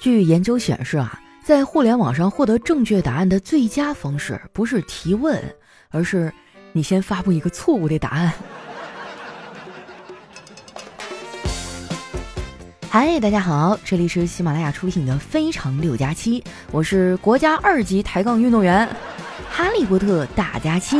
[0.00, 5.38] 据研究显示啊，在互联网上获得正确答案的最佳方式不是提问，
[5.90, 6.32] 而是
[6.72, 8.32] 你先发布一个错误的答案。
[12.88, 16.40] 嗨，大家好，这里是喜马拉雅出品的《非常六加七》，
[16.72, 18.88] 我是国家二级抬杠运动员
[19.50, 20.96] 哈利波特大家期。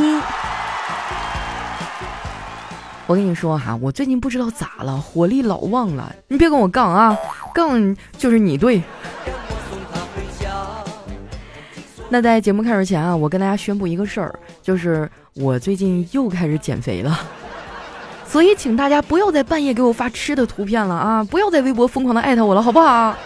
[3.10, 7.18] 我跟你说哈，我最近不知道咋了，火力老旺了，你别跟我杠啊，
[7.52, 8.80] 杠就是你对。
[12.08, 14.32] 那在节目开始前啊，我跟大家宣布一个事儿，
[14.62, 17.18] 就是我最近又开始减肥了。
[18.24, 21.24] 所以，请大家不要在半夜给我发吃的图片了啊！
[21.24, 23.16] 不要在微博疯狂的艾特我了，好不好？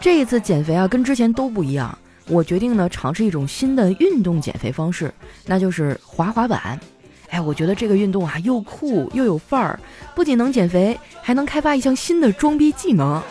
[0.00, 1.96] 这一次减肥啊，跟之前都不一样。
[2.26, 5.14] 我决定呢，尝试一种新的运动减肥方式，
[5.46, 6.80] 那就是滑滑板。
[7.30, 9.78] 哎，我觉得这个运动啊，又酷又有范儿，
[10.14, 13.22] 不仅能减肥，还能开发一项新的装逼技能，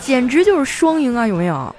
[0.00, 1.26] 简直就是双赢啊！
[1.26, 1.74] 有没有？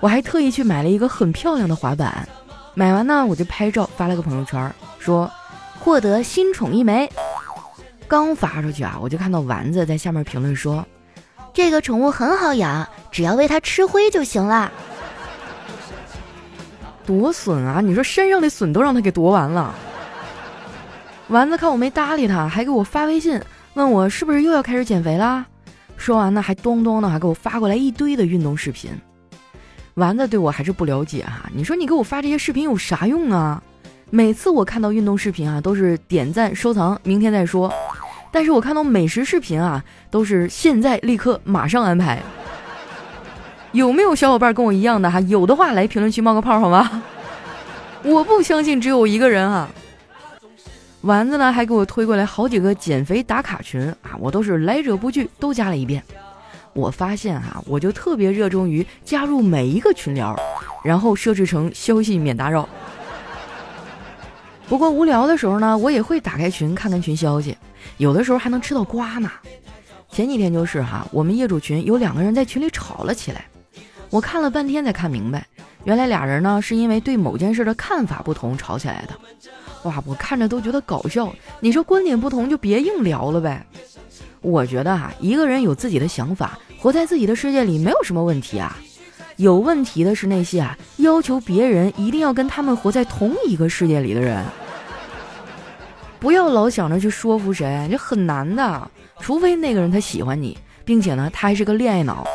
[0.00, 2.28] 我还特意去买了一个很漂亮的滑板，
[2.74, 5.30] 买完呢，我就拍照发了个朋友圈，说。
[5.80, 7.10] 获得新宠一枚，
[8.08, 10.82] 刚发出去啊，我就看到丸子在下面评论说
[11.52, 14.72] ：“这个宠物很好养，只要喂它吃灰就行了。”
[17.04, 17.82] 多损啊！
[17.82, 19.74] 你说身上的笋都让他给夺完了。
[21.28, 23.40] 丸子看我没搭理他，还给我发微信
[23.74, 25.44] 问我是不是又要开始减肥啦？
[25.96, 28.90] 说完呢，还咚咚的还给我发过来一堆的运动视频。
[29.94, 33.62] 丸子对我还是不了解哈，你说你给我发这些视频有啥用啊？
[34.10, 37.72] 每次我看到运动视频啊，都是点赞收藏，明天再说。
[38.30, 42.20] 但是我看到美食视频啊，都是现在立刻马上安排。
[43.72, 45.18] 有没有小伙伴跟我一样的哈？
[45.20, 47.02] 有的话来评论区冒个泡好吗？
[48.02, 49.68] 我不相信只有我一个人啊。
[51.04, 56.02] 丸子呢还给我推过来好几个减肥打卡群啊，我都是来者不拒，都加了一遍。
[56.72, 60.34] 我发现哈，我就特别热衷于加入每一个群聊，
[60.82, 62.66] 然后设置成消息免打扰。
[64.66, 67.54] 不过无聊的时候呢，我也会打开群看看群消息，
[67.98, 69.30] 有的时候还能吃到瓜呢。
[70.10, 73.44] 前几天就是哈，我们业主群有两个人在群里吵了起来，
[74.08, 75.46] 我看了半天才看明白，
[75.84, 79.14] 原来俩人呢是因为对某件事的看法不同吵起来的。
[79.84, 81.32] 哇，我看着都觉得搞笑。
[81.60, 83.64] 你说观点不同就别硬聊了呗。
[84.40, 88.76] 我觉得啊，一个人有自己的想法，活在自己的世界里没有什么问题啊。
[89.36, 94.44] 有问题的是那些啊，要求别人一定要跟他们活在同一个世界里的人。
[96.18, 98.90] 不要老想着去说服谁，这很难的。
[99.20, 102.26] 除非那个人他喜欢你，并且呢，他还是个恋爱脑，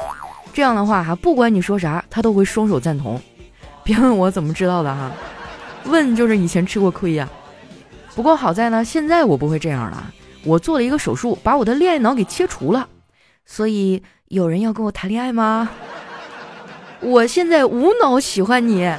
[0.54, 3.20] 这样的话哈，不管你说啥，他都会双手赞同。
[3.90, 5.12] 别问我怎么知道的哈，
[5.86, 7.28] 问就是以前吃过亏呀。
[8.14, 10.14] 不过好在呢，现在我不会这样了，
[10.44, 12.88] 我做了一个手术，把我的恋爱脑给切除了。
[13.48, 15.72] 所以有人要跟我谈恋爱吗？
[17.00, 18.94] 我现在无脑喜欢你，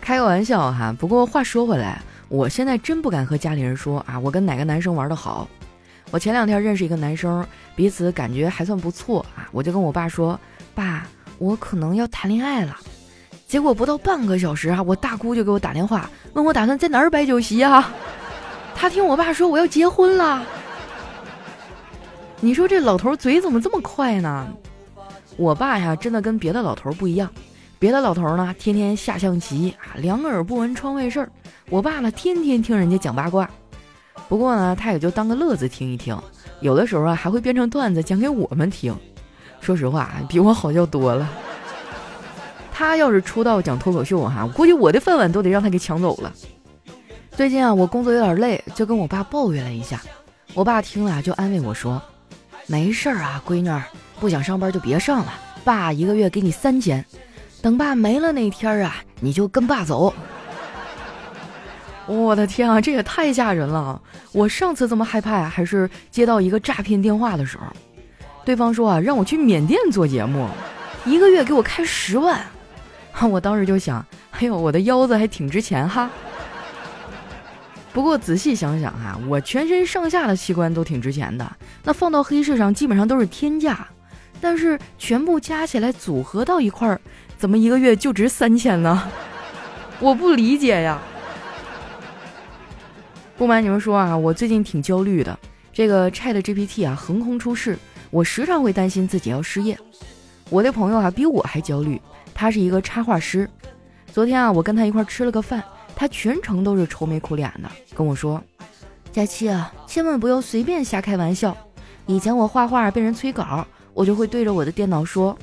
[0.00, 0.92] 开个玩笑哈。
[0.98, 5.48] 不过话说回来，我现在真不敢和家里人说啊，我跟哪个男生玩的好。
[6.10, 7.46] 我前两天认识一个男生，
[7.76, 10.40] 彼此感觉还算不错啊，我就跟我爸说，
[10.74, 11.06] 爸，
[11.38, 12.76] 我可能要谈恋爱了。
[13.46, 17.92] 结果不到半个小时啊，我大姑就给我打电话，问我打算在哪儿摆酒席啊。
[18.74, 20.44] 他听我爸说我要结婚了，
[22.40, 24.46] 你说这老头嘴怎么这么快呢？
[25.36, 27.30] 我爸呀，真的跟别的老头不一样。
[27.78, 31.30] 别的老头呢，天天下象棋啊，两耳不闻窗外事儿。
[31.70, 33.48] 我爸呢，天天听人家讲八卦。
[34.28, 36.16] 不过呢，他也就当个乐子听一听，
[36.60, 38.94] 有的时候啊，还会编成段子讲给我们听。
[39.60, 41.28] 说实话，比我好笑多了。
[42.72, 46.32] 他要是出道讲脱口秀哈，我估计我的饭碗都得让他给抢走了。
[47.32, 50.00] 最近啊，我工作有点累，就跟我爸抱怨了一下。
[50.54, 52.00] 我爸听了就安慰我说
[52.66, 53.82] ：“没事儿啊，闺女儿。”
[54.18, 55.32] 不想上班就别上了，
[55.62, 57.04] 爸一个月给你三千，
[57.62, 60.12] 等爸没了那天啊，你就跟爸走。
[62.06, 64.00] 我的天啊，这也太吓人了！
[64.32, 67.66] 我上次这么害怕还是接到一个诈骗电话的时候，
[68.48, 70.48] 对方说啊让我去缅甸做节目，
[71.04, 72.40] 一个月给我开十万，
[73.30, 76.08] 我当时就想，哎呦，我的腰子还挺值钱哈。
[77.92, 81.46] 不过仔细想想哈，我全身上下的器官都挺值钱的，
[81.84, 83.86] 那放到黑市上基本上都是天价。
[84.40, 86.98] 但是全部加起来组合到一块儿，
[87.36, 89.10] 怎么一个月就值三千呢？
[90.00, 90.98] 我不理解呀！
[93.36, 95.38] 不瞒你们说啊，我最近挺焦虑的。
[95.70, 97.78] 这个 Chat GPT 啊横空出世，
[98.10, 99.78] 我时常会担心自己要失业。
[100.50, 102.00] 我的朋友啊比我还焦虑，
[102.34, 103.48] 他是一个插画师。
[104.12, 105.62] 昨天啊我跟他一块吃了个饭，
[105.94, 108.42] 他全程都是愁眉苦脸的，跟我说
[109.12, 111.56] ：“佳期啊，千万不要随便瞎开玩笑。”
[112.06, 115.36] 以前我画画被人催稿，我就会对着我的电脑说：“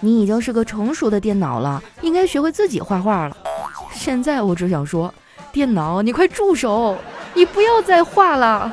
[0.00, 3.36] 你已经是个成熟的电脑了，应该学会自己画画了。”
[3.94, 5.12] 现在我只想说，
[5.52, 6.98] 电脑，你快住手，
[7.34, 8.72] 你不要再画了。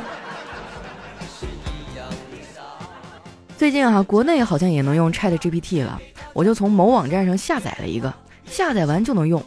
[3.57, 5.99] 最近啊，国内好像也能用 Chat GPT 了，
[6.33, 8.13] 我就从某网站上下载了一个，
[8.45, 9.41] 下载完就能用。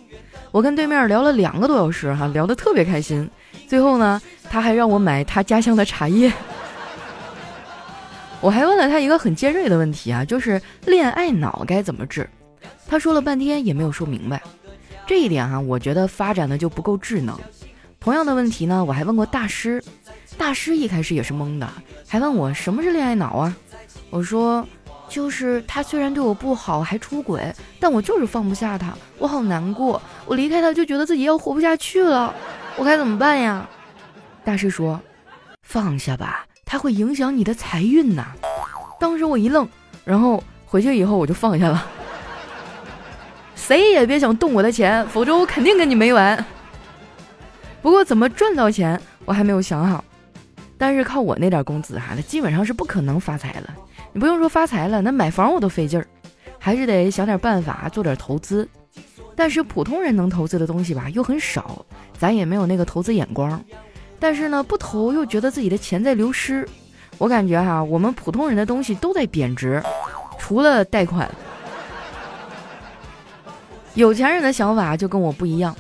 [0.51, 3.29] 我跟对面聊了两个多小时，哈，聊得特别开心。
[3.67, 6.33] 最后呢，他还让我买他家乡的茶叶。
[8.41, 12.29] 我还问了他一个很尖锐的问题啊，就是恋爱脑该怎么治？
[12.87, 14.41] 他说了半天也没有说明白。
[15.07, 17.39] 这一点哈，我觉得发展的就不够智能。
[18.01, 19.85] 同样的问题呢，我还问过大师，
[20.39, 21.69] 大师一开始也是懵的，
[22.07, 23.55] 还问我什么是恋爱脑啊？
[24.11, 24.67] 我说，
[25.09, 32.35] 就是他虽然对我不好，还出轨，但我就是放不下他，我好难过，我离开他就觉得自己要活不下去了，
[32.77, 33.69] 我该怎么办呀？
[34.45, 35.01] 大师说，
[35.63, 38.27] 放下吧，他会影响你的财运呐。
[39.01, 39.69] 当时我一愣，
[40.05, 41.87] 然后回去以后我就放下了，
[43.55, 46.45] 谁也别想动我的钱，否则我肯定跟你没完。
[47.81, 50.05] 不过怎么赚到钱，我还没有想好，
[50.79, 53.75] 但是靠我那点工资哈，那基本上是不可能发财了。
[54.13, 56.07] 你不用说发财了，那买房我都费劲儿，
[56.59, 58.67] 还是得想点办法做点投资。
[59.35, 61.85] 但是普通人能投资的东西吧又很少，
[62.17, 63.61] 咱也没有那个投资眼光。
[64.21, 66.67] 但是呢，不投又觉得自己的钱在流失。
[67.19, 69.83] 我感觉哈，我们普通人的东西都在贬值，
[70.39, 71.29] 除了贷款。
[73.95, 75.75] 有钱人的想法就跟我不一样。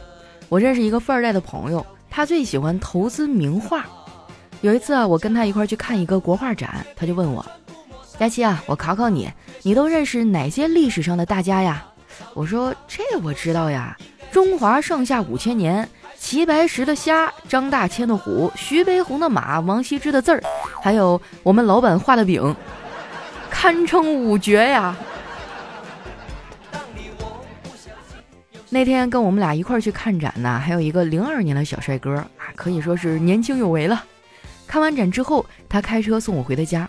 [0.48, 3.84] 我认识一个富二代的朋友，他最喜欢投资名画。
[4.60, 7.44] 有一次啊，我跟他一块去看一个国画展，他就问我。
[8.18, 9.30] 佳琪啊，我考考你，
[9.62, 11.86] 你都认识哪些历史上的大家呀？
[12.34, 13.96] 我说这我知道呀，
[14.32, 15.88] 中华上下五千年，
[16.18, 20.42] 齐白石的虾，张大千的虎，徐悲鸿的马，王羲之的字儿，
[20.82, 22.56] 还有我们老板画的饼，
[23.48, 24.96] 堪称五绝呀。
[28.70, 34.04] 那天跟我们俩一块去看展呢，还有一个零二年的小帅哥啊，可以说是年轻有为了。
[34.68, 36.88] 看完展之后，他开车送我回的家。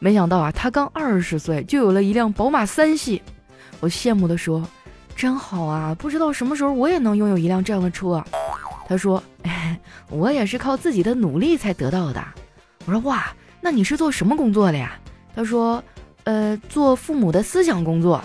[0.00, 3.22] 没想到啊，他刚二十岁就有了一辆宝马三系，
[3.80, 4.66] 我羡慕的说
[5.16, 8.22] ：“真好啊，不知道什么时候我也能拥有一辆这样的车。”
[8.86, 9.22] 他说
[10.10, 12.22] ：“我也是靠自己的努力才得到的。”
[12.84, 14.98] 我说：“哇，那你是做什么工作的呀？”
[15.34, 15.82] 他说
[16.24, 18.22] ：“呃，做父母的思想工作。”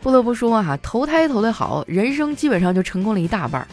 [0.00, 3.68] 不得不说啊，投胎投的好，人生基本上就成功了一大半。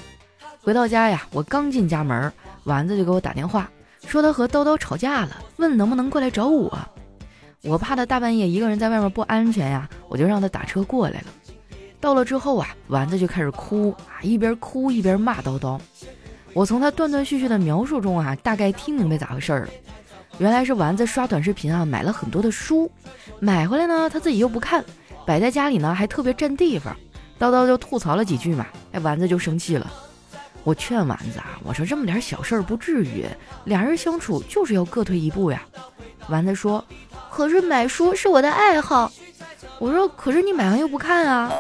[0.64, 2.32] 回到家呀，我刚进家门，
[2.64, 3.70] 丸子就给我打电话。
[4.08, 6.80] 说他和叨叨吵架了，问能不能过来找我。
[7.64, 11.26] 我怕他大半夜一个人在外面不安全呀，我就让他打车过来了。
[12.00, 15.78] 到了之后啊，丸子就开始哭啊，一边哭一边骂叨叨。
[16.54, 19.68] 我从他断断续续的描述中啊，大概听明白咋回事了。
[20.38, 22.90] 原来是丸子刷短视频啊，买了很多的书，
[23.42, 24.82] 买回来呢他自己又不看，
[25.26, 26.96] 摆在家里呢还特别占地方。
[27.38, 29.92] 叨叨就吐槽了几句嘛，哎，丸子就生气了。
[30.64, 33.26] 我劝丸子啊，我说这么点小事儿不至于，
[33.66, 35.62] 俩人相处就是要各退一步呀。
[36.30, 36.82] 丸子说
[37.30, 39.12] ：“可是买书是我的爱好。”
[39.78, 41.52] 我说：“可是你买完又不看啊。”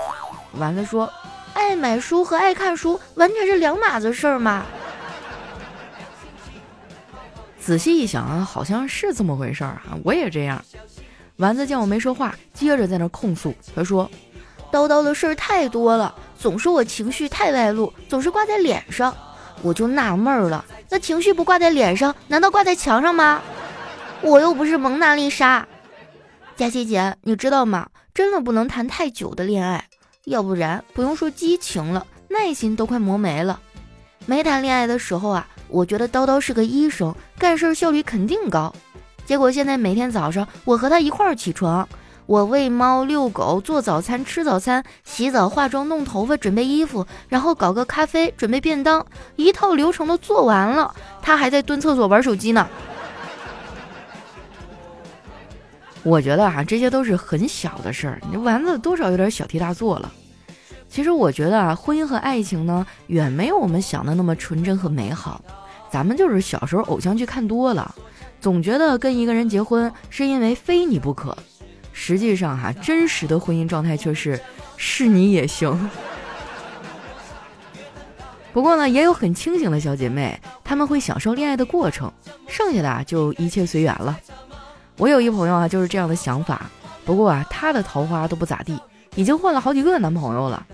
[0.57, 1.11] 丸子说
[1.53, 4.65] ：“爱买书和爱看书完全是两码子事儿嘛。”
[7.59, 10.63] 仔细一想啊，好像是这么回事儿啊，我也这样。
[11.37, 14.09] 丸子见我没说话，接着在那控诉，他说
[14.71, 19.15] ：“叨叨的事儿太多了。”总说我情绪太外露，总是挂在脸上，
[19.61, 20.65] 我就纳闷了。
[20.89, 23.41] 那情绪不挂在脸上，难道挂在墙上吗？
[24.19, 25.65] 我又不是蒙娜丽莎。
[26.57, 27.87] 佳琪姐，你知道吗？
[28.13, 29.85] 真的不能谈太久的恋爱，
[30.25, 33.57] 要不然不用说激情了，耐心都快磨没了。
[34.25, 38.75] 没谈恋爱的时候啊，我觉得叨叨是个医生，干事效率肯定高。
[39.25, 41.87] 结果现在每天早上，我和他一块儿起床。
[42.25, 52.67] 我喂猫、遛狗、做早餐、吃早餐、洗澡、化妆、弄头发、准备衣服，然后搞个咖啡、准备便当，一套流程都做完了，他还在蹲厕所玩手机呢。
[56.01, 60.11] 我觉得啊，这些都是很小的事儿，你丸子多少有点小题大做了。
[60.89, 65.41] 其实我觉得啊，婚姻和爱情呢，远没有我们想的那么纯真和美好。
[65.89, 67.95] 咱们就是小时候偶像剧看多了，
[68.41, 71.37] 总觉得跟一个人结婚是因为非你不可。
[72.05, 74.37] 实际上，哈，真实的婚姻状态却是
[74.75, 75.89] 是你也行。
[78.51, 82.11] 不过呢，也有很清醒的小姐妹，她们会享受恋爱的过程，
[82.45, 84.19] 剩下的就一切随缘了。
[84.97, 86.69] 我有一朋友啊，就是这样的想法。
[87.05, 88.77] 不过啊，她的桃花都不咋地，
[89.15, 90.67] 已经换了好几个男朋友了，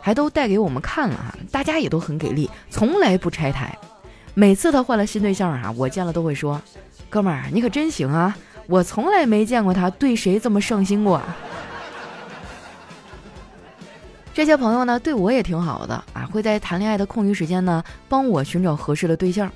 [0.00, 1.34] 还都带给我们看了哈。
[1.50, 3.76] 大家也都很给力，从来不拆台。
[4.34, 6.62] 每次她换了新对象啊，我见了都会说
[7.10, 8.38] ：“哥们儿，你可真行啊！
[8.68, 11.20] 我从来没见过他对谁这么上心过。”
[14.34, 19.50] 这些朋友呢，对我也挺好的啊，会在谈恋爱的空余时间呢，帮我寻找合适的对象。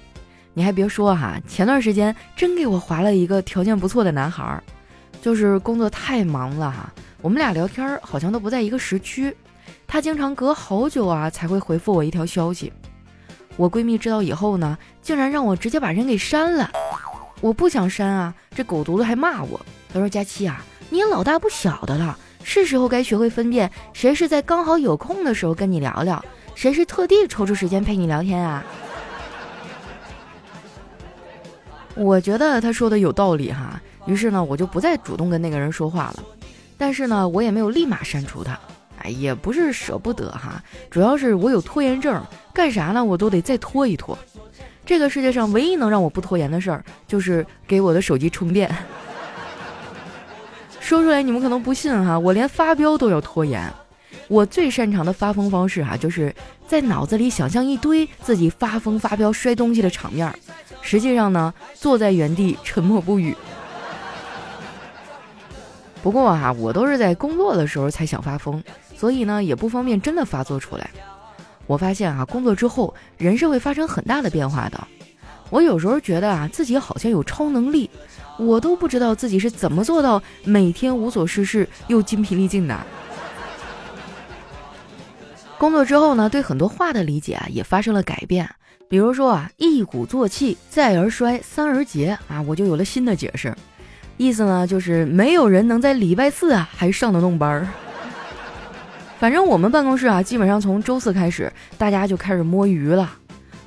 [0.55, 4.65] 你还别说哈，前段时间真给我划了一个条件不错的男孩儿，
[5.21, 6.91] 就是工作太忙了哈，
[7.21, 9.37] 我们俩聊天好像都不在一个时区，
[9.87, 12.73] 他经常隔好久啊才会回复我一条消息。
[13.57, 16.71] 我闺蜜知道以后呢，竟然让我直接把人给删了。
[17.41, 19.61] 我不想删啊，这狗犊子还骂我，
[19.93, 28.65] 他说：“佳期啊，你也老大不小的了。”是时候该学会分辨谁是在刚好有空的时候跟你聊聊，谁是特地抽出时间陪你聊天啊？
[31.95, 36.25] 我觉得他说的有道理哈，于是呢，我就不再主动跟那个人说话了。
[36.79, 38.59] 但是呢，我也没有立马删除他，
[39.01, 42.23] 哎，也不是舍不得哈，主要是我有拖延症，
[42.55, 44.19] 干啥呢我都得再拖一拖。
[44.85, 48.71] 这个世界上唯一能让我不拖延的事儿，就是给我的手机充电。
[50.81, 53.73] 说出来你们可能不信哈，我连发飙都要拖延。
[54.27, 56.35] 我最擅长的发疯方式哈，就是
[56.67, 60.33] 在脑子里想象一堆自己发疯发飙摔东西的场面，
[60.83, 63.35] 实际上呢，坐在原地沉默不语。
[66.03, 68.63] 不过哈，我都是在工作的时候才想发疯，
[68.97, 70.91] 所以呢，也不方便真的发作出来。
[71.67, 74.89] 我发现啊，工作之后人是会发生很大的变化的。
[75.51, 77.91] 我有时候觉得啊，自己好像有超能力。
[78.39, 82.81] 我都不知道自己是怎么做到每天无所事事又精疲力尽的。
[85.59, 88.49] 工作之后呢，对很多话的理解啊也发生了改变。
[88.89, 93.55] 比如说啊，一鼓作气，再而衰，三而竭啊，我就有了新的解释。
[94.21, 97.67] 意思呢，就是没有人能在礼拜四啊还上得动班儿。
[99.19, 103.11] 反正我们办公室啊，基本上从周四开始，大家就开始摸鱼了。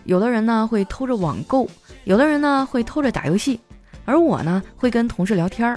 [0.04, 1.68] 有的人呢会偷着网购，
[2.04, 3.60] 有的人呢会偷着打游戏。
[4.06, 5.76] 而我呢，会跟同事聊天儿。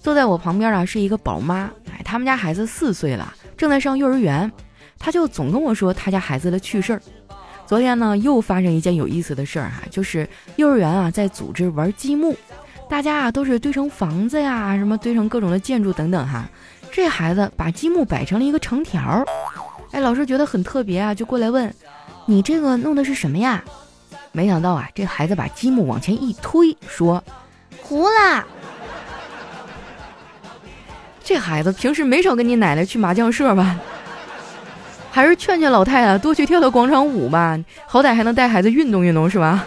[0.00, 4.50] 坐在我旁边啊，是一个宝妈，哎，他们家孩子四岁了，正在上幼儿园。
[4.98, 7.02] 他就总跟我说他家孩子的趣事儿。
[7.66, 12.34] 昨天呢，又发生一件有意思的事儿哈，就是幼儿园啊在组织玩积木，
[12.92, 16.44] 大家啊都是堆成房子呀，什么堆成各种的建筑等等哈。
[16.90, 19.24] 这孩子把积木摆成了一个长条，
[19.92, 21.74] 哎，老师觉得很特别啊，就过来问
[22.28, 23.64] ：“你这个弄的是什么呀？”
[24.30, 27.24] 没想到啊，这孩子把积木往前一推，说
[27.80, 28.44] ：“糊了。”
[31.24, 33.80] 这孩子平时没少跟你奶奶去麻将社吧？
[35.10, 39.64] 还是劝劝老太太多去跳跳广场舞吧，好歹还能带孩子运动运动，是吧？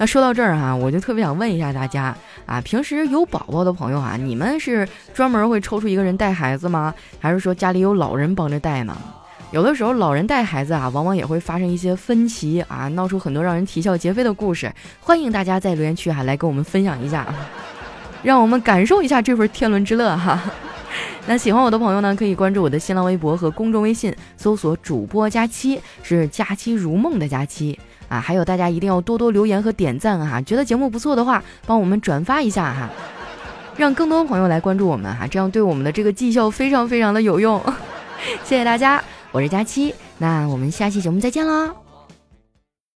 [0.00, 2.16] 那说到这儿哈，我就特别想问一下大家
[2.46, 6.94] 啊，平时有宝宝的朋友啊，你们是专门会抽出一个人带孩子吗？
[7.20, 8.96] 还是说家里有老人帮着带呢？
[9.50, 14.72] 有的时候，老人带孩子啊，往往也会发生一些分歧啊，闹出很多让人啼笑皆非的故事。
[15.00, 17.26] 欢迎大家在留言区哈来跟我们分享一下，
[18.22, 20.40] 让我们感受一下这份天伦之乐哈。
[21.28, 27.78] 那喜欢我的朋友呢，可以关注我的新浪微博和公众微信，搜索主播佳期，是佳期如梦的佳期
[28.10, 28.20] 啊。
[28.20, 32.90] 还有大家一定要多多留言和点赞啊，觉得节目不错的话，帮我们转发一下哈，
[33.78, 37.58] 让更多朋友来关注我们哈，这样对我们的这个绩效非常非常的有用。
[38.44, 39.02] 谢谢大家。
[39.32, 41.89] 我是佳期，那我们下期节目再见喽。